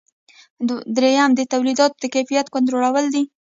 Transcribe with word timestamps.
دریم 0.95 1.31
د 1.35 1.41
تولیداتو 1.53 1.99
د 2.03 2.05
کیفیت 2.13 2.47
کنټرولول 2.55 3.05
دي. 3.15 3.23